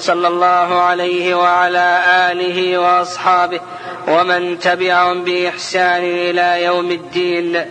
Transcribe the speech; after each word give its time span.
صلى 0.00 0.28
الله 0.28 0.82
عليه 0.82 1.34
وعلى 1.34 2.00
آله 2.32 2.78
وأصحابه 2.78 3.60
ومن 4.08 4.58
تبعهم 4.58 5.24
بإحسان 5.24 6.02
إلى 6.04 6.64
يوم 6.64 6.90
الدين. 6.90 7.66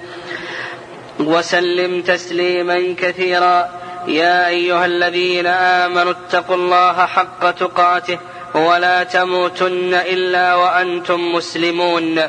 وسلم 1.20 2.02
تسليما 2.02 2.96
كثيرا. 2.98 3.70
يا 4.08 4.48
أيها 4.48 4.86
الذين 4.86 5.48
آمنوا 5.48 6.12
اتقوا 6.12 6.56
الله 6.56 7.06
حق 7.06 7.52
تقاته 7.52 8.20
ولا 8.54 9.04
تموتن 9.04 9.94
إلا 9.94 10.56
وأنتم 10.56 11.32
مسلمون. 11.34 12.20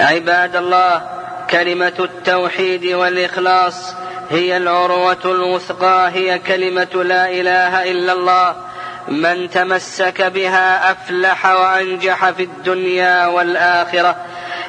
عباد 0.00 0.56
الله 0.56 1.02
كلمة 1.50 1.98
التوحيد 2.00 2.86
والإخلاص 2.86 3.94
هي 4.30 4.56
العروة 4.56 5.18
الوثقى 5.24 6.10
هي 6.14 6.38
كلمة 6.38 7.02
لا 7.04 7.30
إله 7.30 7.90
إلا 7.90 8.12
الله. 8.12 8.56
من 9.08 9.50
تمسك 9.50 10.22
بها 10.22 10.90
أفلح 10.90 11.46
وأنجح 11.46 12.30
في 12.30 12.42
الدنيا 12.42 13.26
والآخرة. 13.26 14.16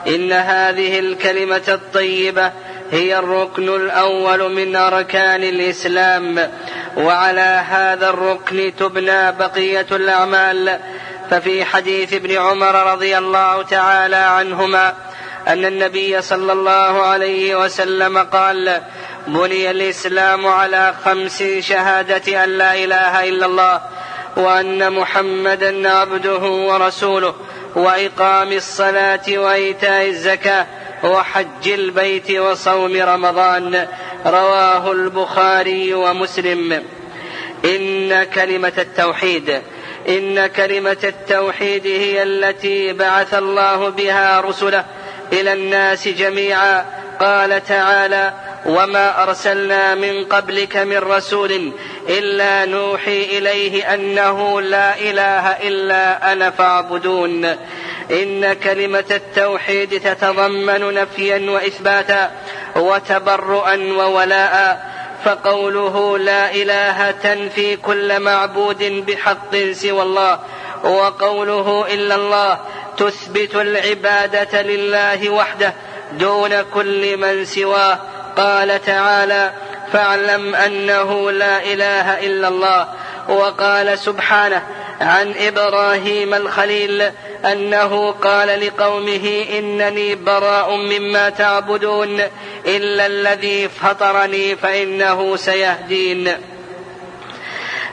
إن 0.08 0.32
هذه 0.32 1.00
الكلمة 1.00 1.62
الطيبة 1.68 2.52
هي 2.92 3.20
الركن 3.20 3.70
الأول 3.70 4.52
من 4.52 4.76
أركان 4.76 5.44
الإسلام. 5.44 6.50
وعلى 6.98 7.64
هذا 7.70 8.10
الركن 8.10 8.74
تبنى 8.80 9.32
بقية 9.32 9.88
الأعمال. 9.92 10.80
ففي 11.30 11.66
حديث 11.66 12.14
ابن 12.14 12.38
عمر 12.38 12.92
رضي 12.92 13.18
الله 13.18 13.64
تعالى 13.64 14.16
عنهما 14.16 14.94
أن 15.48 15.66
النبي 15.66 16.22
صلى 16.22 16.54
الله 16.54 17.02
عليه 17.02 17.56
وسلم 17.56 18.18
قال 18.18 18.82
بني 19.28 19.72
الإسلام 19.72 20.48
على 20.48 20.94
خمس 21.06 21.44
شهادة 21.60 22.44
أن 22.44 22.50
لا 22.50 22.74
إله 22.74 23.30
إلا 23.30 23.46
الله 23.46 23.82
وأن 24.38 24.94
محمدا 24.94 25.90
عبده 25.90 26.40
ورسوله 26.40 27.36
وإقام 27.76 28.52
الصلاة 28.52 29.22
وإيتاء 29.30 30.08
الزكاة 30.08 30.66
وحج 31.04 31.68
البيت 31.68 32.32
وصوم 32.32 33.02
رمضان. 33.02 33.88
رواه 34.26 34.92
البخاري 34.92 35.94
ومسلم. 35.94 36.84
إن 37.66 38.24
كلمة 38.24 38.74
التوحيد 38.78 39.62
إن 40.10 40.48
كلمة 40.48 40.98
التوحيد 41.04 41.88
هي 41.88 42.24
التي 42.24 42.94
بعث 42.94 43.34
الله 43.34 43.90
بها 43.90 44.42
رسله 44.42 44.86
إلى 45.34 45.54
الناس 45.54 46.08
جميعا. 46.08 46.86
قال 47.20 47.64
تعالى 47.64 48.34
وما 48.68 49.24
ارسلنا 49.24 49.96
من 49.96 50.26
قبلك 50.26 50.78
من 50.78 50.98
رسول 50.98 51.72
الا 52.10 52.66
نوحي 52.66 53.24
اليه 53.38 53.94
انه 53.94 54.62
لا 54.62 55.00
اله 55.00 55.52
الا 55.68 56.34
أنا 56.34 56.50
فاعبدون 56.50 57.46
ان 58.12 58.54
كلمه 58.54 59.06
التوحيد 59.12 60.02
تتضمن 60.02 60.94
نفيا 60.94 61.52
واثباتا 61.52 62.32
وتبرؤا 62.76 63.76
وولاء 63.76 64.88
فقوله 65.26 66.18
لا 66.18 66.52
اله 66.52 67.12
تنفي 67.12 67.76
كل 67.76 68.20
معبود 68.20 68.84
بحق 69.08 69.56
سوى 69.72 70.02
الله 70.02 70.40
وقوله 70.84 71.94
الا 71.94 72.16
الله 72.16 72.60
تثبت 72.98 73.56
العباده 73.56 74.62
لله 74.62 75.30
وحده 75.30 75.74
دون 76.20 76.62
كل 76.74 77.18
من 77.18 77.46
سواه 77.46 78.00
قال 78.38 78.82
تعالى 78.82 79.52
فاعلم 79.94 80.56
أنه 80.56 81.32
لا 81.32 81.64
إله 81.64 82.20
إلا 82.20 82.48
الله. 82.48 82.88
وقال 83.30 84.00
سبحانه 84.00 84.64
عن 85.02 85.34
إبراهيم 85.40 86.34
الخليل 86.34 87.12
أنه 87.46 88.12
قال 88.12 88.68
لقومه 88.68 89.46
إنني 89.58 90.16
براء 90.16 90.76
مما 90.76 91.30
تعبدون 91.30 92.22
إلا 92.66 93.06
الذي 93.06 93.70
فطرني 93.70 94.56
فإنه 94.56 95.36
سيهدين. 95.36 96.32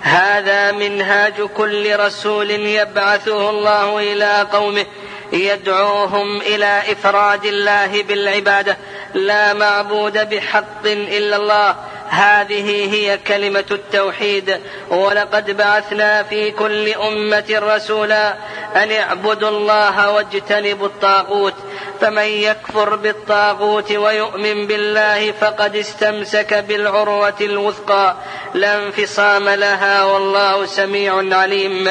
هذا 0.01 0.73
منهاج 0.73 1.35
كل 1.35 1.97
رسول 2.01 2.51
يبعثه 2.51 3.51
الله 3.51 3.99
إلى 3.99 4.47
قومه 4.53 4.87
يدعوهم 5.33 6.41
إلى 6.41 6.83
إفراد 6.93 7.45
الله 7.45 8.03
بالعبادة. 8.03 8.77
لا 9.15 9.53
معبود 9.53 10.29
بحق 10.31 10.87
إلا 10.87 11.37
الله. 11.37 11.77
هذه 12.09 12.95
هي 12.95 13.19
كلمة 13.19 13.65
التوحيد. 13.71 14.61
ولقد 14.91 15.51
بعثنا 15.51 16.23
في 16.23 16.51
كل 16.51 16.89
أمة 16.89 17.45
رسولا 17.51 18.35
أن 18.77 18.93
اعبدوا 18.93 19.49
الله 19.49 20.11
واجتنبوا 20.11 20.87
الطاغوت. 20.87 21.55
فمن 22.01 22.23
يكفر 22.23 22.97
بالطاغوت 22.97 23.93
ويؤمن 23.93 24.67
بالله 24.67 25.33
فقد 25.33 25.77
استمسك 25.77 26.55
بالعروة 26.55 27.35
الوثقى. 27.41 28.17
لا 28.55 28.85
انفصام 28.85 29.49
لها 29.49 30.05
والله 30.05 30.67
سميع 30.67 31.37
عليم. 31.37 31.91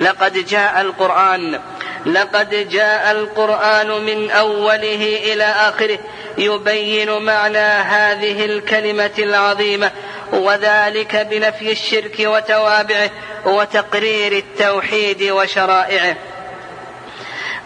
لقد 0.00 0.46
جاء 0.46 0.80
القرآن. 0.80 1.60
لقد 2.06 2.68
جاء 2.68 3.10
القرآن 3.10 4.04
من 4.04 4.30
أوله 4.30 5.20
إلى 5.32 5.44
آخره. 5.44 5.98
يبين 6.38 7.22
معنى 7.22 7.58
هذه 7.58 8.44
الكلمة 8.44 9.10
العظيمة 9.18 9.90
وذلك 10.32 11.16
بنفي 11.16 11.72
الشرك 11.72 12.16
وتوابعه 12.20 13.10
وتقرير 13.44 14.32
التوحيد 14.32 15.22
وشرائعه. 15.22 16.16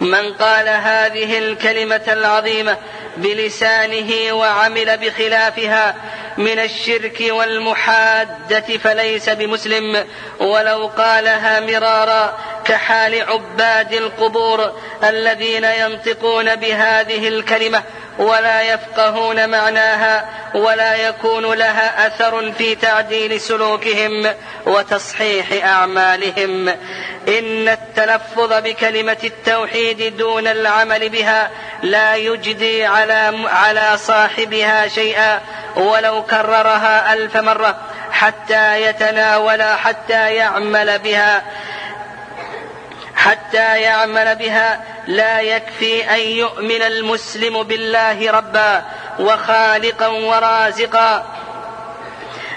من 0.00 0.32
قال 0.32 0.68
هذه 0.68 1.38
الكلمة 1.38 2.02
العظيمة 2.08 2.76
بلسانه 3.16 4.32
وعمل 4.32 4.96
بخلافها 4.96 5.94
من 6.38 6.58
الشرك 6.58 7.24
والمحادة 7.30 8.60
فليس 8.60 9.28
بمسلم 9.28 10.06
ولو 10.40 10.86
قالها 10.86 11.60
مرارا 11.60 12.38
كحال 12.64 13.22
عباد 13.22 13.92
القبور 13.92 14.80
الذين 15.04 15.64
ينطقون 15.64 16.56
بهذه 16.56 17.28
الكلمة 17.28 17.82
ولا 18.18 18.62
يفقهون 18.62 19.48
معناها 19.48 20.24
ولا 20.54 20.94
يكون 20.94 21.54
لها 21.54 22.06
أثر 22.06 22.52
في 22.52 22.74
تعديل 22.74 23.40
سلوكهم 23.40 24.34
وتصحيح 24.66 25.64
أعمالهم. 25.64 26.68
إن 27.28 27.68
التلفظ 27.68 28.52
بكلمة 28.52 29.16
التوحيد 29.24 30.16
دون 30.16 30.46
العمل 30.46 31.08
بها 31.08 31.50
لا 31.82 32.16
يجدي 32.16 32.86
على 32.86 33.32
على 33.46 33.96
صاحبها 33.96 34.88
شيئا 34.88 35.40
ولو 35.76 36.22
كررها 36.22 37.12
ألف 37.12 37.36
مرة 37.36 37.76
حتى 38.10 38.82
يتناول 38.82 39.62
حتى 39.62 40.34
يعمل 40.34 40.98
بها 40.98 41.42
حتى 43.16 43.80
يعمل 43.80 44.36
بها 44.36 44.80
لا 45.06 45.40
يكفي 45.40 46.10
أن 46.10 46.20
يؤمن 46.20 46.82
المسلم 46.82 47.62
بالله 47.62 48.30
ربا 48.30 48.84
وخالقا 49.18 50.06
ورازقا. 50.06 51.26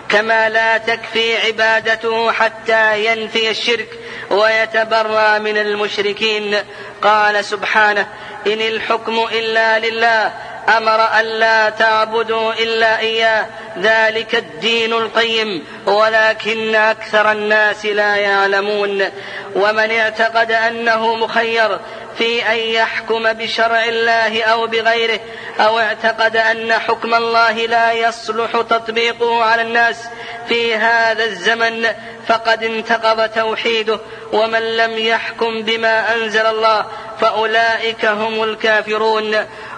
كما 0.09 0.49
لا 0.49 0.77
تكفي 0.77 1.37
عبادته 1.37 2.31
حتى 2.31 3.05
ينفي 3.05 3.49
الشرك 3.49 3.89
ويتبرى 4.29 5.39
من 5.39 5.57
المشركين. 5.57 6.57
قال 7.01 7.45
سبحانه 7.45 8.07
إن 8.47 8.61
الحكم 8.61 9.27
إلا 9.31 9.79
لله 9.79 10.33
أمر 10.77 11.19
الا 11.19 11.69
تعبدوا 11.69 12.53
إلا 12.53 12.99
إياه. 12.99 13.45
ذلك 13.77 14.35
الدين 14.35 14.93
القيم 14.93 15.65
ولكن 15.85 16.75
أكثر 16.75 17.31
الناس 17.31 17.85
لا 17.85 18.15
يعلمون. 18.15 19.09
ومن 19.55 19.91
اعتقد 19.91 20.51
أنه 20.51 21.15
مخير 21.15 21.79
في 22.19 22.51
أن 22.51 22.57
يحكم 22.57 23.33
بشرع 23.33 23.83
الله 23.83 24.43
أو 24.43 24.67
بغيره 24.67 25.19
أو 25.59 25.79
اعتقد 25.79 26.37
أن 26.37 26.73
حكم 26.73 27.13
الله 27.13 27.51
لا 27.51 27.93
يصلح 27.93 28.51
تطبيقه 28.51 29.43
على 29.43 29.61
الناس 29.61 30.03
في 30.47 30.75
هذا 30.75 31.23
الزمن 31.23 31.87
فقد 32.27 32.63
انتقض 32.63 33.29
توحيده. 33.29 33.99
ومن 34.33 34.77
لم 34.77 34.97
يحكم 34.97 35.61
بما 35.61 36.15
أنزل 36.15 36.45
الله 36.45 36.85
فأولئك 37.21 38.05
هم 38.05 38.43
الكافرون. 38.43 39.35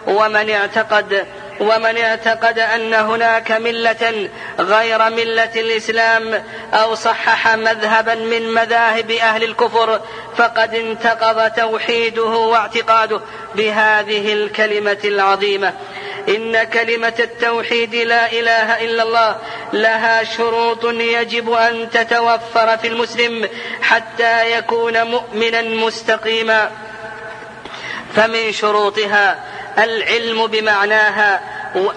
ومن 0.08 0.50
اعتقد 0.50 1.26
ومن 1.62 1.98
اعتقد 1.98 2.60
أن 2.60 2.94
هناك 2.94 3.52
ملة 3.52 4.30
غير 4.60 5.10
ملة 5.10 5.52
الإسلام 5.56 6.44
أو 6.74 6.96
صحح 6.96 7.56
مذهبا 7.56 8.16
من 8.16 8.54
مذاهب 8.54 9.12
أهل 9.12 9.44
الكفر 9.44 10.02
فقد 10.38 10.76
انتقض 10.76 11.52
توحيده 11.52 12.24
واعتقاده 12.24 13.22
بهذه 13.56 14.34
الكلمة 14.34 14.98
العظيمة. 15.04 15.74
إن 16.28 16.64
كلمة 16.64 17.14
التوحيد 17.20 17.96
لا 17.96 18.32
إله 18.32 18.84
إلا 18.86 19.04
الله 19.04 19.36
لها 19.74 20.24
شروط 20.24 20.86
يجب 20.86 21.54
أن 21.54 21.90
تتوفر 21.90 22.78
في 22.78 22.88
المسلم 22.88 23.50
حتى 23.82 24.58
يكون 24.58 25.04
مؤمنا 25.04 25.62
مستقيما. 25.62 26.72
فمن 28.16 28.52
شروطها 28.52 29.40
العلم 29.78 30.48
بمعناها 30.48 31.42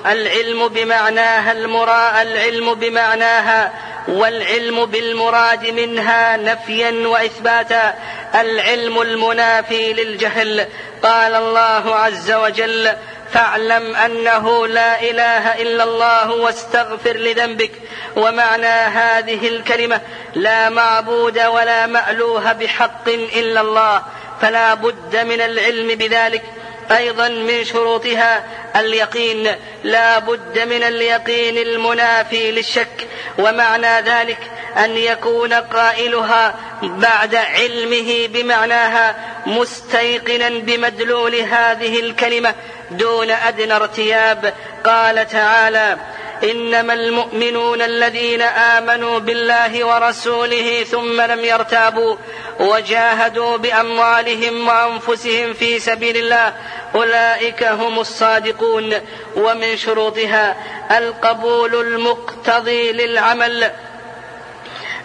العلم 0.06 0.68
بمعناها 0.68 1.52
المرا 1.52 2.22
العلم 2.22 2.74
بمعناها 2.74 3.72
والعلم 4.08 4.86
بالمراد 4.86 5.66
منها 5.66 6.36
نفيا 6.36 7.08
وإثباتا. 7.08 7.94
العلم 8.34 9.02
المنافي 9.02 9.92
للجهل. 9.92 10.66
قال 11.02 11.34
الله 11.34 11.94
عز 11.94 12.32
وجل 12.32 12.92
فاعلم 13.32 13.96
أنه 13.96 14.66
لا 14.66 15.00
إله 15.00 15.62
إلا 15.62 15.84
الله 15.84 16.32
واستغفر 16.32 17.16
لذنبك. 17.16 17.72
ومعنى 18.16 18.66
هذه 18.66 19.48
الكلمة 19.48 20.00
لا 20.34 20.68
معبود 20.68 21.40
ولا 21.40 21.86
مألوه 21.86 22.52
بحق 22.52 23.08
إلا 23.08 23.60
الله. 23.60 24.02
فلا 24.40 24.74
بد 24.74 25.16
من 25.16 25.40
العلم 25.40 25.88
بذلك. 25.88 26.44
أيضا 26.90 27.28
من 27.28 27.64
شروطها 27.64 28.44
اليقين 28.76 29.48
لا 29.84 30.18
بد 30.18 30.58
من 30.58 30.82
اليقين 30.82 31.58
المنافي 31.58 32.50
للشك 32.50 33.08
ومعنى 33.38 34.00
ذلك 34.00 34.38
أن 34.76 34.96
يكون 34.96 35.52
قائلها 35.52 36.54
بعد 36.82 37.34
علمه 37.34 38.26
بمعناها 38.26 39.16
مستيقنا 39.46 40.48
بمدلول 40.48 41.34
هذه 41.34 42.00
الكلمة 42.00 42.54
دون 42.90 43.30
أدنى 43.30 43.76
ارتياب. 43.76 44.54
قال 44.84 45.28
تعالى 45.28 45.96
إنما 46.50 46.92
المؤمنون 46.92 47.82
الذين 47.82 48.42
آمنوا 48.42 49.18
بالله 49.18 49.84
ورسوله 49.84 50.84
ثم 50.84 51.20
لم 51.20 51.44
يرتابوا 51.44 52.16
وجاهدوا 52.60 53.56
بأموالهم 53.56 54.68
وأنفسهم 54.68 55.52
في 55.52 55.78
سبيل 55.78 56.16
الله 56.16 56.52
أولئك 56.94 57.62
هم 57.62 57.98
الصادقون. 58.00 58.94
ومن 59.36 59.76
شروطها 59.76 60.56
القبول 60.98 61.74
المقتضي 61.74 62.92
للعمل 62.92 63.70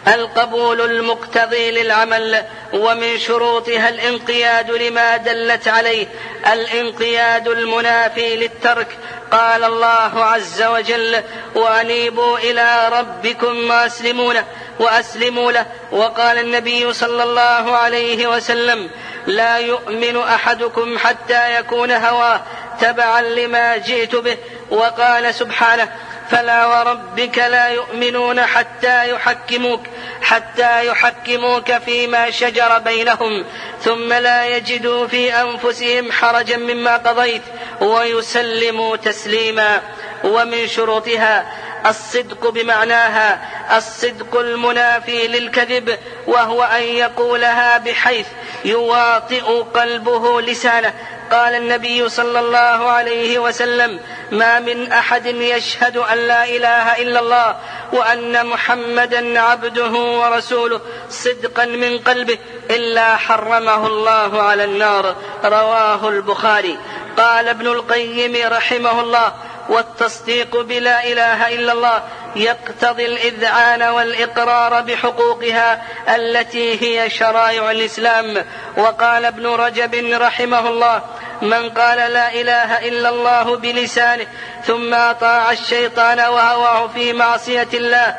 القبول 0.07 0.81
المقتضي 0.81 1.71
للعمل. 1.71 2.45
ومن 2.73 3.19
شروطها 3.19 3.89
الانقياد 3.89 4.71
لما 4.71 5.17
دلت 5.17 5.67
عليه 5.67 6.07
الانقياد 6.53 7.47
المنافي 7.47 8.35
للترك. 8.35 8.87
قال 9.31 9.63
الله 9.63 10.25
عز 10.25 10.63
وجل 10.63 11.23
وأنيبوا 11.55 12.37
إلى 12.37 12.89
ربكم 12.91 13.69
واسلموا 13.69 14.33
له 14.33 14.43
وأسلموا 14.79 15.51
له. 15.51 15.65
وقال 15.91 16.37
النبي 16.37 16.93
صلى 16.93 17.23
الله 17.23 17.77
عليه 17.77 18.27
وسلم 18.27 18.89
لا 19.27 19.57
يؤمن 19.57 20.17
أحدكم 20.17 20.97
حتى 20.97 21.55
يكون 21.55 21.91
هواه 21.91 22.41
تبعا 22.81 23.21
لما 23.21 23.77
جئت 23.77 24.15
به. 24.15 24.37
وقال 24.69 25.35
سبحانه 25.35 25.89
فلا 26.29 26.65
وربك 26.65 27.37
لا 27.37 27.67
يؤمنون 27.67 28.41
حتى 28.41 29.09
يحكموك 29.09 29.81
حتى 30.21 30.87
يحكموك 30.87 31.71
فيما 31.77 32.31
شجر 32.31 32.79
بينهم 32.79 33.45
ثم 33.81 34.13
لا 34.13 34.45
يجدوا 34.57 35.07
في 35.07 35.33
أنفسهم 35.41 36.11
حرجا 36.11 36.57
مما 36.57 36.97
قضيت 36.97 37.41
ويسلموا 37.81 38.95
تسليما 38.95 39.81
ومن 40.23 40.67
شروطها 40.67 41.45
الصدق 41.85 42.49
بمعناها 42.49 43.39
الصدق 43.77 44.39
المنافي 44.39 45.27
للكذب 45.27 45.97
وهو 46.27 46.63
أن 46.63 46.83
يقولها 46.83 47.77
بحيث 47.77 48.27
يواطئ 48.65 49.63
قلبه 49.73 50.41
لسانه. 50.41 50.93
قال 51.31 51.55
النبي 51.55 52.09
صلى 52.09 52.39
الله 52.39 52.89
عليه 52.89 53.39
وسلم 53.39 53.99
ما 54.31 54.59
من 54.59 54.91
أحد 54.91 55.25
يشهد 55.25 55.97
أن 55.97 56.17
لا 56.17 56.43
إله 56.43 57.01
إلا 57.01 57.19
الله 57.19 57.55
وأن 57.93 58.45
محمدا 58.45 59.41
عبده 59.41 59.91
ورسوله 59.91 60.81
صدقا 61.09 61.65
من 61.65 61.97
قلبه 61.97 62.37
إلا 62.69 63.15
حرمه 63.15 63.87
الله 63.87 64.41
على 64.41 64.63
النار. 64.63 65.15
رواه 65.43 66.09
البخاري. 66.09 66.77
قال 67.17 67.47
ابن 67.47 67.67
القيم 67.67 68.51
رحمه 68.51 69.01
الله 69.01 69.33
والتصديق 69.69 70.61
بلا 70.61 71.07
إله 71.11 71.55
إلا 71.55 71.73
الله 71.73 72.03
يقتضي 72.35 73.05
الإذعان 73.05 73.81
والإقرار 73.81 74.81
بحقوقها 74.81 75.81
التي 76.15 76.81
هي 76.81 77.09
شرائع 77.09 77.71
الإسلام. 77.71 78.45
وقال 78.77 79.25
ابن 79.25 79.47
رجب 79.47 79.95
رحمه 80.21 80.69
الله 80.69 81.01
من 81.41 81.69
قال 81.69 81.97
لا 81.97 82.33
إله 82.33 82.87
إلا 82.87 83.09
الله 83.09 83.55
بلسانه 83.55 84.25
ثم 84.65 84.93
أطاع 84.93 85.51
الشيطان 85.51 86.19
وهواه 86.19 86.87
في 86.87 87.13
معصية 87.13 87.67
الله 87.73 88.15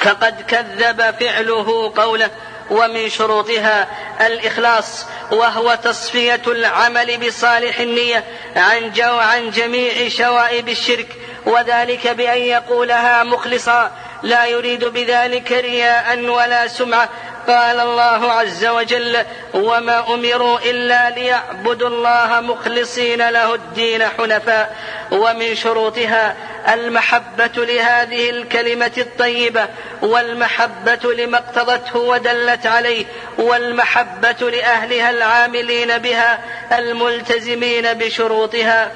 فقد 0.00 0.42
كذب 0.48 1.14
فعله 1.20 1.92
قوله 1.96 2.30
ومن 2.70 3.08
شروطها 3.08 3.88
الإخلاص 4.26 5.06
وهو 5.32 5.74
تصفية 5.74 6.42
العمل 6.46 7.26
بصالح 7.26 7.80
النية 7.80 8.24
عن 8.56 8.92
جو 8.92 9.18
عن 9.18 9.50
جميع 9.50 10.08
شوائب 10.08 10.68
الشرك 10.68 11.08
وذلك 11.46 12.08
بأن 12.08 12.38
يقولها 12.38 13.22
مخلصا 13.24 13.90
لا 14.22 14.46
يريد 14.46 14.84
بذلك 14.84 15.52
رياء 15.52 16.20
ولا 16.20 16.68
سمعة. 16.68 17.08
قال 17.48 17.80
الله 17.80 18.32
عز 18.32 18.66
وجل 18.66 19.24
وما 19.54 20.14
أمروا 20.14 20.58
إلا 20.58 21.10
ليعبدوا 21.10 21.88
الله 21.88 22.40
مخلصين 22.40 23.28
له 23.28 23.54
الدين 23.54 24.02
حنفاء 24.18 24.76
ومن 25.10 25.54
شروطها 25.54 26.36
المحبة 26.74 27.52
لهذه 27.56 28.30
الكلمة 28.30 28.92
الطيبة 28.98 29.68
والمحبة 30.02 31.14
لما 31.18 31.38
اقتضته 31.38 31.98
ودلت 31.98 32.66
عليه 32.66 33.04
والمحبة 33.38 34.50
لأهلها 34.50 35.10
العاملين 35.10 35.98
بها 35.98 36.40
الملتزمين 36.72 37.94
بشروطها 37.94 38.92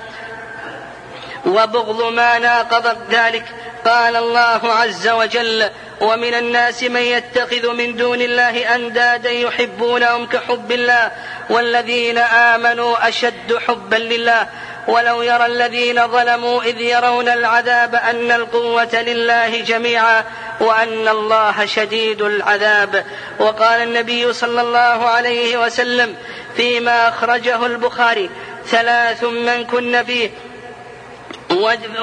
وبغض 1.47 2.03
ما 2.03 2.39
ناقض 2.39 2.97
ذلك. 3.11 3.45
قال 3.85 4.17
الله 4.17 4.73
عز 4.73 5.09
وجل 5.09 5.71
ومن 6.01 6.35
الناس 6.35 6.83
من 6.83 7.01
يتخذ 7.01 7.73
من 7.73 7.97
دون 7.97 8.21
الله 8.21 8.75
أندادا 8.75 9.31
يحبونهم 9.31 10.27
كحب 10.27 10.73
الله 10.73 11.11
والذين 11.51 12.19
آمنوا 12.19 13.09
أشد 13.09 13.59
حبا 13.67 13.97
لله. 13.97 14.49
ولو 14.89 15.23
يرى 15.23 15.47
الذين 15.47 16.09
ظلموا 16.09 16.63
إذ 16.63 16.81
يرون 16.81 17.29
العذاب 17.29 17.95
أن 17.95 18.33
القوة 18.33 18.95
لله 18.95 19.61
جميعا 19.61 20.25
وأن 20.61 21.09
الله 21.09 21.67
شديد 21.67 22.23
العذاب. 22.23 23.05
وقال 23.39 23.83
النبي 23.83 24.33
صلى 24.33 24.61
الله 24.61 25.09
عليه 25.09 25.57
وسلم 25.57 26.17
فيما 26.57 27.09
أخرجه 27.09 27.67
البخاري 27.67 28.31
ثلاث 28.67 29.25
من 29.25 29.65
كن 29.65 30.05
فيه. 30.05 30.31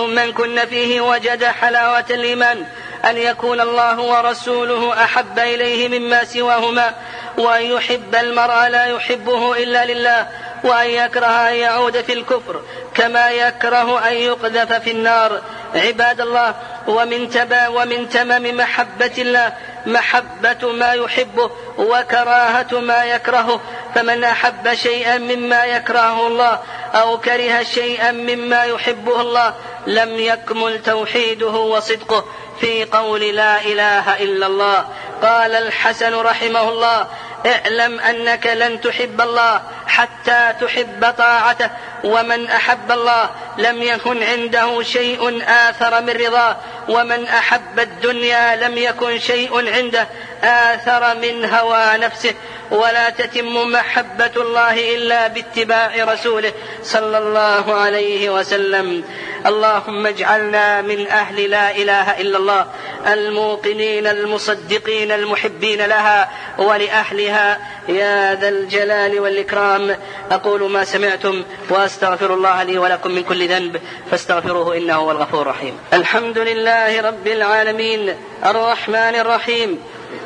من 0.07 0.33
كن 0.33 0.65
فيه 0.65 1.01
وجد 1.01 1.43
حلاوة 1.43 2.05
الإيمان 2.09 2.65
أن 3.09 3.17
يكون 3.17 3.61
الله 3.61 3.99
ورسوله 3.99 5.03
أحب 5.03 5.39
إليه 5.39 5.99
مما 5.99 6.23
سواهما 6.23 6.93
وأن 7.37 7.63
يحب 7.63 8.15
المرء 8.15 8.67
لا 8.67 8.85
يحبه 8.85 9.63
إلا 9.63 9.85
لله 9.85 10.27
وأن 10.63 10.89
يكره 10.89 11.49
أن 11.49 11.53
يعود 11.55 12.01
في 12.01 12.13
الكفر 12.13 12.61
كما 12.93 13.29
يكره 13.29 14.07
أن 14.07 14.13
يقذف 14.13 14.73
في 14.73 14.91
النار. 14.91 15.41
عباد 15.75 16.21
الله 16.21 16.55
ومن 16.87 17.29
تبا 17.29 17.67
ومن 17.67 18.09
تمام 18.09 18.57
محبة 18.57 19.11
الله 19.17 19.53
محبة 19.85 20.71
ما 20.71 20.93
يحبه 20.93 21.51
وكراهة 21.77 22.79
ما 22.79 23.05
يكرهه 23.05 23.61
فمن 23.95 24.23
أحب 24.23 24.73
شيئا 24.73 25.17
مما 25.17 25.65
يكرهه 25.65 26.27
الله 26.27 26.59
أو 26.93 27.17
كره 27.17 27.63
شيئا 27.63 28.11
مما 28.11 28.63
يحبه 28.63 29.21
الله 29.21 29.53
لم 29.87 30.19
يكمل 30.19 30.83
توحيده 30.83 31.51
وصدقه 31.51 32.25
في 32.61 32.85
قول 32.85 33.21
لا 33.21 33.61
إله 33.61 34.23
إلا 34.23 34.47
الله. 34.47 34.85
قال 35.21 35.55
الحسن 35.55 36.15
رحمه 36.15 36.69
الله 36.69 37.07
اعلم 37.45 37.99
أنك 37.99 38.47
لن 38.47 38.81
تحب 38.81 39.21
الله 39.21 39.61
حتى 39.87 40.53
تحب 40.61 41.13
طاعته 41.17 41.69
ومن 42.03 42.47
أحب 42.47 42.91
الله 42.91 43.29
لم 43.57 43.83
يكن 43.83 44.23
عنده 44.23 44.83
شيء 44.83 45.43
آثر 45.47 46.01
من 46.01 46.09
رضاه 46.09 46.57
ومن 46.89 47.27
أحب 47.27 47.79
الدنيا 47.79 48.55
لم 48.55 48.77
يكن 48.77 49.19
شيء 49.19 49.73
عنده 49.75 50.07
آثر 50.43 51.15
من 51.15 51.45
هوى 51.45 51.97
نفسه. 51.97 52.33
ولا 52.71 53.09
تتم 53.09 53.71
محبة 53.71 54.31
الله 54.37 54.95
إلا 54.95 55.27
باتباع 55.27 56.13
رسوله 56.13 56.53
صلى 56.83 57.17
الله 57.17 57.73
عليه 57.73 58.29
وسلم. 58.29 59.03
اللهم 59.45 60.07
اجعلنا 60.07 60.81
من 60.81 61.07
أهل 61.07 61.49
لا 61.49 61.75
إله 61.75 62.21
إلا 62.21 62.37
الله 62.37 62.67
الموقنين 63.07 64.07
المصدقين 64.07 65.11
المحبين 65.11 65.85
لها 65.85 66.31
ولأهلها. 66.57 67.59
يا 67.89 68.35
ذا 68.35 68.49
الجلال 68.49 69.19
والإكرام. 69.19 69.97
أقول 70.31 70.71
ما 70.71 70.83
سمعتم 70.83 71.43
وأستغفر 71.69 72.33
الله 72.33 72.63
لي 72.63 72.77
ولكم 72.77 73.11
من 73.11 73.23
كل 73.23 73.47
ذنب 73.47 73.81
فاستغفروه 74.11 74.77
إنه 74.77 74.95
هو 74.95 75.11
الغفور 75.11 75.41
الرحيم. 75.41 75.79
الحمد 75.93 76.37
لله 76.37 77.01
رب 77.01 77.27
العالمين 77.27 78.15
الرحمن 78.45 79.15
الرحيم 79.15 79.79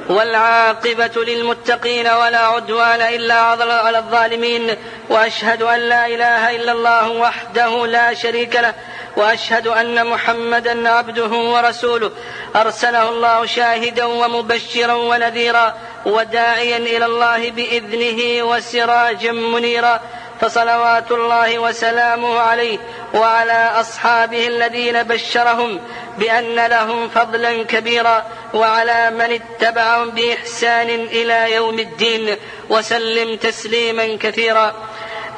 والعاقبة 0.10 1.12
للمتقين 1.16 2.08
ولا 2.08 2.40
عدوان 2.40 3.02
إلا 3.02 3.34
على 3.34 3.98
الظالمين. 3.98 4.76
وأشهد 5.10 5.62
أن 5.62 5.80
لا 5.80 6.08
إله 6.08 6.56
إلا 6.56 6.72
الله 6.72 7.10
وحده 7.10 7.88
لا 7.88 8.14
شريك 8.14 8.56
له. 8.56 8.74
وأشهد 9.18 9.68
أن 9.68 10.08
محمدا 10.08 10.90
عبده 10.90 11.28
ورسوله. 11.28 12.12
أرسله 12.56 13.10
الله 13.10 13.46
شاهدا 13.46 14.06
ومبشرا 14.06 14.94
ونذيرا 14.94 15.76
وداعيا 16.06 16.78
إلى 16.78 17.06
الله 17.06 17.52
بإذنه 17.52 18.44
وسراجا 18.44 19.32
منيرا. 19.32 20.00
فصلوات 20.42 21.12
الله 21.12 21.60
وسلامه 21.60 22.40
عليه 22.40 22.80
وعلى 23.14 23.72
أصحابه 23.80 24.48
الذين 24.48 25.04
بشرهم 25.04 25.80
بأن 26.18 26.56
لهم 26.56 27.10
فضلا 27.10 27.64
كبيرا. 27.64 28.26
وعلى 28.56 29.12
من 29.12 29.40
اتبعهم 29.42 30.10
بإحسان 30.10 30.90
إلى 30.90 31.54
يوم 31.54 31.80
الدين. 31.80 32.38
وسلم 32.70 33.36
تسليما 33.36 34.18
كثيرا. 34.22 34.74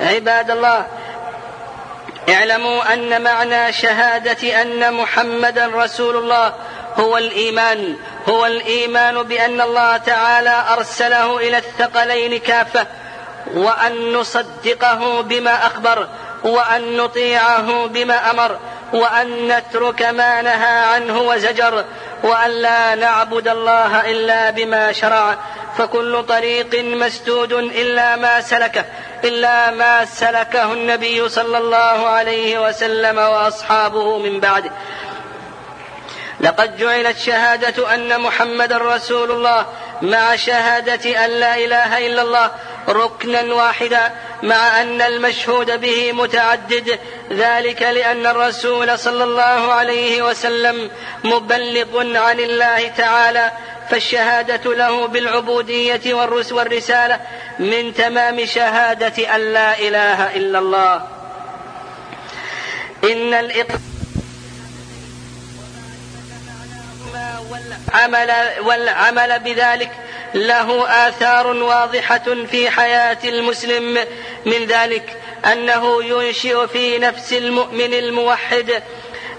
عباد 0.02 0.52
الله 0.52 0.86
اعلموا 2.30 2.94
أن 2.94 3.22
معنى 3.22 3.74
شهادة 3.74 4.62
أن 4.62 4.94
محمدا 4.94 5.68
رسول 5.68 6.16
الله 6.16 6.54
هو 6.96 7.18
الإيمان. 7.18 7.96
هو 8.30 8.46
الإيمان 8.46 9.24
بأن 9.24 9.62
الله 9.62 9.98
تعالى 9.98 10.64
أرسله 10.78 11.38
إلى 11.38 11.58
الثقلين 11.58 12.40
كافة. 12.40 12.88
وأن 13.56 14.14
نصدقه 14.14 15.22
بما 15.22 15.66
أخبر 15.66 16.08
وأن 16.44 16.98
نطيعه 16.98 17.86
بما 17.86 18.32
أمر 18.32 18.60
وأن 18.94 19.48
نترك 19.48 20.02
ما 20.02 20.42
نهى 20.42 20.80
عنه 20.80 21.22
وزجر. 21.22 21.86
وأن 22.24 22.52
لا 22.52 22.96
نعبد 22.96 23.48
الله 23.48 24.12
إلا 24.12 24.50
بما 24.50 24.92
شرع 24.92 25.38
فكل 25.78 26.24
طريق 26.24 26.84
مسدود 26.84 27.54
إلا 27.54 28.16
ما 28.16 28.42
سلكه 28.42 28.86
إلا 29.24 29.72
ما 29.72 30.06
سلكه 30.06 30.74
النبي 30.74 31.30
صلى 31.30 31.58
الله 31.58 32.08
عليه 32.08 32.68
وسلم 32.68 33.18
وأصحابه 33.18 34.18
من 34.18 34.40
بعده 34.40 34.72
لقد 36.40 36.78
جعلت 36.78 37.18
شهادة 37.18 37.94
أن 37.94 38.22
محمد 38.22 38.74
رسول 38.74 39.32
الله 39.32 39.66
مع 40.02 40.36
شهادة 40.36 41.26
أن 41.26 41.30
لا 41.30 41.56
إله 41.56 42.08
إلا 42.08 42.22
الله 42.22 42.52
ركنا 42.90 43.54
واحدا. 43.54 44.12
مع 44.44 44.82
أن 44.82 45.02
المشهود 45.02 45.82
به 45.82 46.12
متعدد 46.12 47.00
ذلك 47.32 47.82
لأن 47.82 48.26
الرسول 48.28 49.00
صلى 49.00 49.24
الله 49.24 49.74
عليه 49.74 50.22
وسلم 50.22 50.92
مبلغ 51.24 52.18
عن 52.18 52.40
الله 52.40 52.88
تعالى 52.88 53.52
فالشهادة 53.90 54.76
له 54.76 55.08
بالعبودية 55.08 56.14
والرسالة 56.52 57.20
من 57.60 57.94
تمام 57.94 58.46
شهادة 58.46 59.36
أن 59.36 59.54
لا 59.54 59.80
إله 59.80 60.36
إلا 60.36 60.60
الله. 60.60 61.08
إن 63.04 63.34
الإقرار 63.34 63.80
والعمل, 67.94 68.32
والعمل 68.62 69.40
بذلك 69.40 69.92
له 70.34 70.90
آثار 71.08 71.48
واضحة 71.48 72.46
في 72.52 72.70
حياة 72.70 73.18
المسلم. 73.24 73.98
من 74.46 74.66
ذلك 74.66 75.18
أنه 75.46 76.04
ينشئ 76.04 76.68
في 76.68 76.98
نفس 76.98 77.34
المؤمن 77.34 77.94
الموحد 77.94 78.84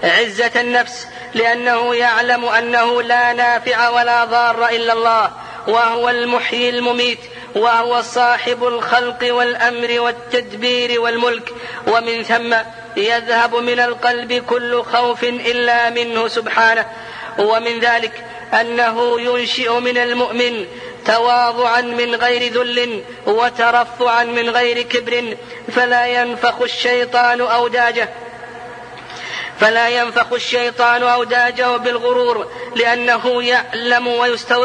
عزة 0.03 0.51
النفس 0.61 1.07
لأنه 1.33 1.95
يعلم 1.95 2.45
أنه 2.45 3.01
لا 3.01 3.33
نافع 3.33 3.89
ولا 3.89 4.25
ضار 4.25 4.69
إلا 4.69 4.93
الله 4.93 5.31
وهو 5.67 6.09
المحيي 6.09 6.69
المميت 6.69 7.19
وهو 7.55 8.01
صاحب 8.01 8.67
الخلق 8.67 9.33
والأمر 9.33 9.99
والتدبير 9.99 11.01
والملك. 11.01 11.53
ومن 11.87 12.23
ثم 12.23 12.55
يذهب 12.97 13.55
من 13.55 13.79
القلب 13.79 14.33
كل 14.33 14.83
خوف 14.83 15.23
إلا 15.23 15.89
منه 15.89 16.27
سبحانه. 16.27 16.85
ومن 17.39 17.79
ذلك 17.79 18.23
أنه 18.53 19.21
ينشئ 19.21 19.79
من 19.79 19.97
المؤمن 19.97 20.65
تواضعا 21.05 21.81
من 21.81 22.15
غير 22.15 22.53
ذل 22.53 23.03
وترفعا 23.27 24.23
من 24.23 24.49
غير 24.49 24.81
كبر 24.81 25.37
فلا 25.71 26.07
ينفخ 26.07 26.61
الشيطان 26.61 27.41
أوداجه. 27.41 28.09
فلا 29.59 29.89
ينفخ 29.89 30.33
الشيطان 30.33 31.03
أوداجه 31.03 31.77
بالغرور 31.77 32.51
لأنه 32.75 33.43
يعلم 33.43 34.07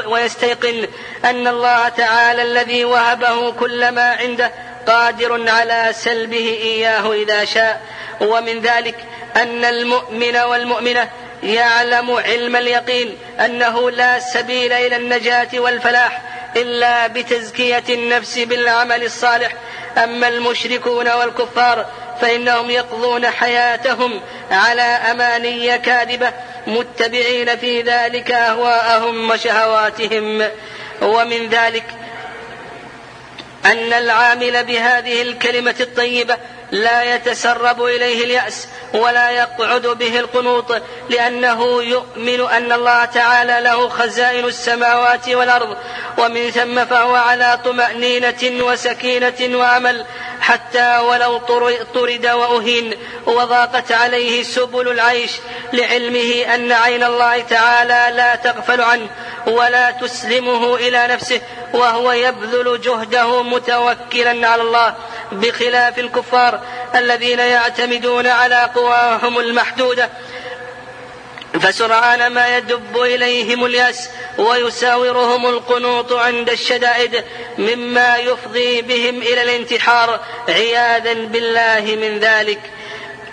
ويستيقن 0.07 0.89
أن 1.25 1.47
الله 1.47 1.89
تعالى 1.89 2.43
الذي 2.43 2.85
وهبه 2.85 3.53
كل 3.53 3.89
ما 3.89 4.13
عنده 4.13 4.53
قادر 4.87 5.51
على 5.51 5.91
سلبه 5.93 6.59
إياه 6.63 7.13
إذا 7.13 7.45
شاء. 7.45 7.83
ومن 8.21 8.61
ذلك 8.61 8.97
أن 9.37 9.65
المؤمن 9.65 10.37
والمؤمنة 10.37 11.11
يعلم 11.43 12.11
علم 12.11 12.57
اليقين 12.57 13.19
أنه 13.41 13.91
لا 13.91 14.19
سبيل 14.19 14.73
إلى 14.73 14.97
النجاة 14.97 15.49
والفلاح 15.55 16.23
إلا 16.57 17.07
بتزكية 17.07 17.83
النفس 17.89 18.39
بالعمل 18.39 19.03
الصالح. 19.03 19.53
أما 20.05 20.29
المشركون 20.29 21.09
والكفار 21.09 21.87
فإنهم 22.21 22.71
يقضون 22.71 23.27
حياتهم 23.27 24.21
على 24.51 24.83
أماني 24.83 25.79
كاذبة 25.79 26.33
متبعين 26.67 27.57
في 27.57 27.83
ذلك 27.83 28.31
أهواءهم 28.31 29.31
وشهواتهم. 29.31 30.49
ومن 31.03 31.49
ذلك 31.49 31.85
أن 33.65 33.93
العامل 33.93 34.65
بهذه 34.65 35.23
الكلمة 35.23 35.75
الطيبة 35.81 36.37
لا 36.75 37.15
يتسرب 37.15 37.85
إليه 37.85 38.25
اليأس 38.25 38.69
ولا 38.95 39.31
يقعد 39.31 39.87
به 39.87 40.19
القنوط 40.19 40.83
لأنه 41.11 41.83
يؤمن 41.83 42.41
أن 42.41 42.73
الله 42.73 43.05
تعالى 43.05 43.61
له 43.61 43.89
خزائن 43.89 44.45
السماوات 44.45 45.29
والأرض 45.29 45.77
ومن 46.19 46.51
ثم 46.51 46.85
فهو 46.85 47.15
على 47.15 47.59
طمأنينة 47.65 48.65
وسكينة 48.65 49.59
وأمل 49.59 50.05
حتى 50.41 50.99
ولو 50.99 51.39
طرد 51.95 52.27
وأهين 52.27 52.95
وضاقت 53.27 53.93
عليه 53.93 54.43
سبل 54.43 54.89
العيش 54.89 55.33
لعلمه 55.73 56.55
أن 56.55 56.73
عين 56.73 57.05
الله 57.05 57.41
تعالى 57.41 58.17
لا 58.17 58.35
تغفل 58.35 58.81
عنه 58.81 59.09
ولا 59.47 59.91
تسلمه 59.91 60.75
إلى 60.77 61.07
نفسه 61.07 61.41
وهو 61.73 62.13
يبذل 62.13 62.81
جهده 62.81 63.43
متوكلا 63.43 64.49
على 64.49 64.63
الله. 64.63 64.95
بخلاف 65.33 65.99
الكفار 65.99 66.61
الذين 66.95 67.39
يعتمدون 67.39 68.27
على 68.27 68.71
قواهم 68.75 69.39
المحدودة. 69.39 70.11
فسرعان 71.61 72.27
ما 72.27 72.57
يدب 72.57 73.03
إليهم 73.03 73.65
اليأس 73.65 74.11
ويساورهم 74.39 75.47
القنوط 75.47 76.13
عند 76.13 76.51
الشدائد 76.51 77.25
مما 77.59 78.17
يفضي 78.17 78.83
بهم 78.83 79.23
إلى 79.23 79.43
الانتحار. 79.43 80.21
عياذا 80.49 81.13
بالله 81.13 81.99
من 82.01 82.19
ذلك. 82.19 82.61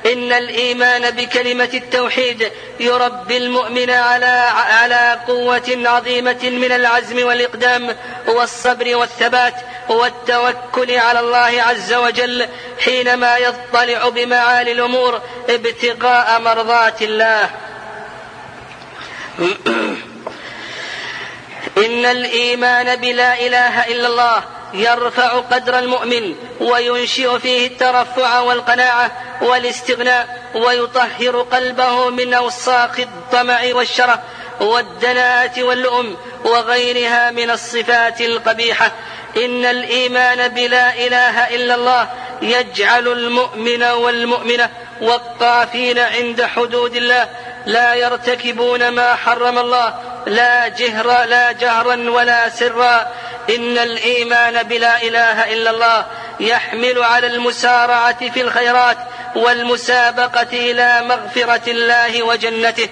إن 0.05 0.33
الإيمان 0.33 1.12
بكلمة 1.12 1.69
التوحيد 1.74 2.51
يربي 2.79 3.38
المؤمن 3.38 3.89
على 3.89 4.50
على 4.71 5.19
قوة 5.27 5.81
عظيمة 5.86 6.39
من 6.43 6.71
العزم 6.71 7.25
والإقدام 7.25 7.95
والصبر 8.27 8.95
والثبات. 8.95 9.53
والتوكل 9.89 10.95
على 10.95 11.19
الله 11.19 11.63
عز 11.63 11.93
وجل 11.93 12.47
حينما 12.79 13.38
يطلع 13.38 14.09
بمعالي 14.09 14.71
الأمور 14.71 15.21
ابتغاء 15.50 16.41
مرضات 16.41 17.01
الله. 17.01 17.50
إن 21.77 22.05
الإيمان 22.05 22.95
بلا 22.95 23.39
إله 23.39 23.88
إلا 23.88 24.07
الله 24.07 24.43
يرفع 24.73 25.27
قدر 25.27 25.79
المؤمن 25.79 26.35
وينشئ 26.59 27.39
فيه 27.39 27.67
الترفع 27.67 28.39
والقناعة 28.39 29.11
والاستغناء 29.41 30.41
ويطهر 30.55 31.41
قلبه 31.41 32.09
من 32.09 32.33
أوساخ 32.33 33.00
الطمع 33.00 33.61
والشره 33.71 34.21
والدناءة 34.59 35.63
واللؤم 35.63 36.17
وغيرها 36.45 37.31
من 37.31 37.50
الصفات 37.50 38.21
القبيحة 38.21 38.91
إن 39.38 39.65
الإيمان 39.65 40.47
بلا 40.47 40.93
إله 40.93 41.55
إلا 41.55 41.75
الله 41.75 42.09
يجعل 42.41 43.07
المؤمن 43.07 43.83
والمؤمنة 43.83 44.69
والطافين 45.01 46.00
عند 46.00 46.43
حدود 46.43 46.95
الله 46.95 47.29
لا 47.65 47.93
يرتكبون 47.93 48.89
ما 48.89 49.15
حرم 49.15 49.57
الله 49.57 49.93
لا 50.27 50.67
جهرا 50.67 51.25
لا 51.25 51.51
جهرا 51.51 52.09
ولا 52.09 52.50
سرا. 52.50 53.11
إن 53.50 53.77
الإيمان 53.77 54.63
بلا 54.63 55.03
إله 55.03 55.53
إلا 55.53 55.69
الله 55.69 56.05
يحمل 56.39 57.03
على 57.03 57.27
المسارعة 57.27 58.29
في 58.29 58.41
الخيرات 58.41 58.97
والمسابقة 59.35 60.47
إلى 60.53 61.01
مغفرة 61.05 61.71
الله 61.71 62.23
وجنته. 62.23 62.89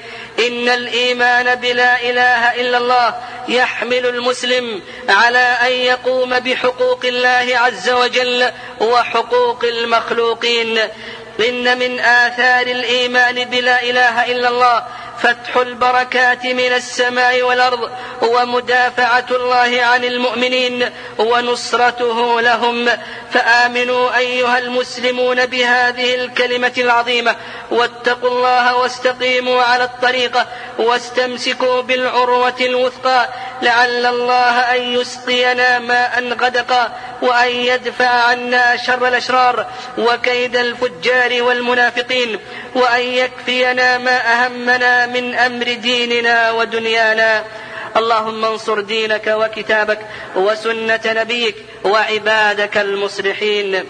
إن 0.47 0.69
الإيمان 0.69 1.55
بلا 1.55 2.01
إله 2.01 2.61
إلا 2.61 2.77
الله 2.77 3.15
يحمل 3.47 4.05
المسلم 4.05 4.81
على 5.09 5.57
أن 5.67 5.71
يقوم 5.71 6.39
بحقوق 6.39 7.05
الله 7.05 7.47
عز 7.53 7.89
وجل 7.89 8.51
وحقوق 8.79 9.63
المخلوقين. 9.63 10.79
إن 11.49 11.79
من 11.79 11.99
آثار 11.99 12.67
الإيمان 12.67 13.43
بلا 13.43 13.83
إله 13.83 14.31
إلا 14.31 14.49
الله 14.49 14.83
فتح 15.19 15.57
البركات 15.57 16.45
من 16.45 16.73
السماء 16.73 17.41
والأرض 17.41 17.89
ومدافعة 18.21 19.25
الله 19.31 19.81
عن 19.81 20.03
المؤمنين 20.03 20.89
ونصرته 21.17 22.41
لهم. 22.41 22.89
فآمنوا 23.33 24.17
أيها 24.17 24.57
المسلمون 24.57 25.45
بهذه 25.45 26.15
الكلمة 26.15 26.73
العظيمة 26.77 27.35
واتقوا 27.71 28.29
الله 28.29 28.75
واستقيموا 28.75 29.61
على 29.63 29.83
الطريقة 29.83 30.45
واستمسكوا 30.79 31.81
بالعروة 31.81 32.55
الوثقى 32.61 33.29
لعل 33.61 34.05
الله 34.05 34.75
أن 34.75 34.81
يسقينا 34.81 35.79
ماء 35.79 36.33
غدقا 36.41 36.91
وأن 37.21 37.51
يدفع 37.51 38.09
عنا 38.09 38.77
شر 38.77 39.07
الأشرار 39.07 39.65
وكيد 39.97 40.55
الفجار 40.55 41.43
والمنافقين 41.43 42.39
وأن 42.75 43.01
يكفينا 43.01 43.97
ما 43.97 44.33
أهمنا 44.33 45.05
من 45.05 45.35
أمر 45.35 45.73
ديننا 45.73 46.51
ودنيانا. 46.51 47.43
اللهم 47.97 48.45
انصر 48.45 48.79
دينك 48.79 49.27
وكتابك 49.27 49.99
وسنة 50.35 50.99
نبيك 51.05 51.55
وعبادك 51.83 52.77
المصلحين. 52.77 53.83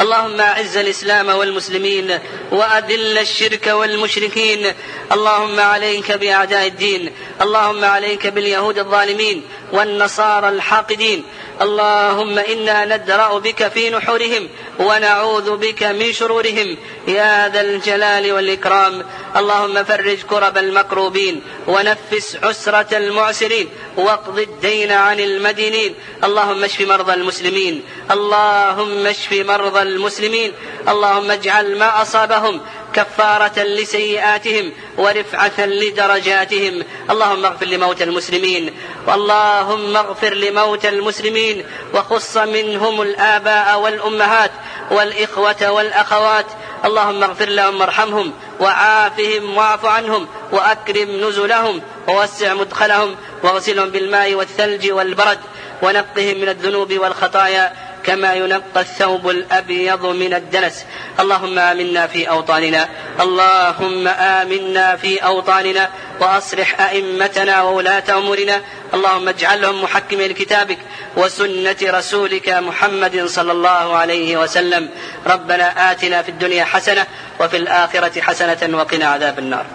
اللهم 0.00 0.40
أعز 0.40 0.76
الإسلام 0.76 1.28
والمسلمين 1.28 2.18
وأذل 2.50 3.18
الشرك 3.18 3.66
والمشركين. 3.66 4.72
اللهم 5.12 5.60
عليك 5.60 6.12
بأعداء 6.12 6.66
الدين. 6.66 7.12
اللهم 7.42 7.84
عليك 7.84 8.26
باليهود 8.26 8.78
الظالمين. 8.78 9.42
والنصارى 9.74 10.48
الحاقدين. 10.48 11.24
اللهم 11.62 12.38
إنا 12.38 12.96
ندرأ 12.96 13.38
بك 13.38 13.68
في 13.68 13.90
نحورهم 13.90 14.48
ونعوذ 14.78 15.56
بك 15.56 15.82
من 15.82 16.12
شرورهم. 16.12 16.76
يا 17.08 17.48
ذا 17.48 17.60
الجلال 17.60 18.32
والإكرام. 18.32 19.02
اللهم 19.36 19.84
فرج 19.84 20.18
كرب 20.30 20.58
المكروبين 20.58 21.42
ونفس 21.66 22.36
عسرة 22.42 22.96
المعسرين. 22.96 23.68
واقض 23.96 24.38
الدين 24.38 24.92
عن 24.92 25.20
المدينين. 25.20 25.94
اللهم 26.24 26.64
اشف 26.64 26.80
مرضى 26.80 27.14
المسلمين. 27.14 27.82
اللهم 28.10 29.06
اشف 29.06 29.32
مرضى 29.32 29.82
المسلمين. 29.82 30.52
اللهم 30.88 31.30
اجعل 31.30 31.78
ما 31.78 32.02
أصابهم 32.02 32.60
كفارة 32.94 33.62
لسيئاتهم 33.62 34.72
ورفعة 34.98 35.66
لدرجاتهم. 35.66 36.82
اللهم 37.10 37.44
اغفر 37.44 37.66
لموتى 37.66 38.04
المسلمين 38.04 38.74
اللهم 39.08 39.96
اغفر 39.96 40.34
لموتى 40.34 40.88
المسلمين 40.88 41.64
وخص 41.94 42.36
منهم 42.36 43.02
الآباء 43.02 43.80
والأمهات 43.80 44.50
والإخوة 44.90 45.70
والأخوات. 45.70 46.46
اللهم 46.84 47.22
اغفر 47.22 47.48
لهم 47.48 47.80
وارحمهم 47.80 48.32
وعافهم 48.60 49.56
واعف 49.56 49.84
عنهم 49.86 50.28
وأكرم 50.52 51.28
نزلهم 51.28 51.82
ووسع 52.08 52.54
مدخلهم 52.54 53.16
واغسلهم 53.42 53.90
بالماء 53.90 54.34
والثلج 54.34 54.92
والبرد 54.92 55.38
ونقهم 55.82 56.38
من 56.40 56.48
الذنوب 56.48 56.92
والخطايا. 56.92 57.83
كما 58.06 58.34
ينقى 58.34 58.80
الثوب 58.80 59.28
الأبيض 59.28 60.06
من 60.06 60.34
الدنس. 60.34 60.84
اللهم 61.20 61.58
آمنا 61.58 62.06
في 62.06 62.30
أوطاننا. 62.30 62.88
اللهم 63.20 64.08
آمنا 64.08 64.96
في 64.96 65.18
أوطاننا. 65.18 65.90
وأصلح 66.20 66.80
أئمتنا 66.80 67.62
وولاة 67.62 68.02
أمورنا. 68.10 68.60
اللهم 68.94 69.28
اجعلهم 69.28 69.82
محكمين 69.82 70.30
لكتابك 70.30 70.78
وسنة 71.16 71.76
رسولك 71.82 72.48
محمد 72.48 73.26
صلى 73.26 73.52
الله 73.52 73.96
عليه 73.96 74.36
وسلم. 74.36 74.88
ربنا 75.26 75.92
آتنا 75.92 76.22
في 76.22 76.28
الدنيا 76.28 76.64
حسنة 76.64 77.06
وفي 77.40 77.56
الآخرة 77.56 78.20
حسنة 78.20 78.78
وقنا 78.78 79.06
عذاب 79.06 79.38
النار. 79.38 79.66